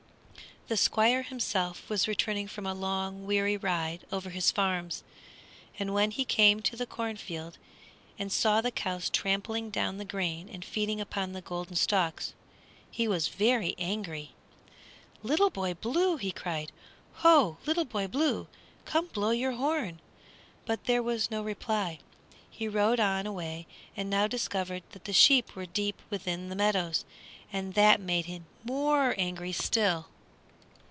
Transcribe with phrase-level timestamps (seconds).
[0.67, 5.03] The Squire himself was returning from a long, weary ride over his farms,
[5.77, 7.57] and when he came to the cornfield
[8.17, 12.33] and saw the cows trampling down the grain and feeding upon the golden stalks
[12.89, 14.31] he was very angry.
[15.23, 16.71] "Little Boy Blue!" he cried;
[17.15, 17.57] "ho!
[17.65, 18.47] Little Boy Blue,
[18.85, 19.99] come blow your horn!"
[20.65, 21.99] But there was no reply.
[22.49, 26.55] He rode on a way and now discovered that the sheep were deep within the
[26.55, 27.03] meadows,
[27.51, 30.07] and that made him more angry still.